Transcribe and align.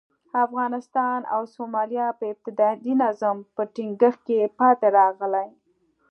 افغانستان 0.45 1.19
او 1.33 1.41
سومالیا 1.55 2.07
په 2.19 2.25
ابتدايي 2.33 2.93
نظم 3.03 3.37
په 3.55 3.61
ټینګښت 3.73 4.19
کې 4.27 4.51
پاتې 4.59 4.87
راغلي. 4.97 5.47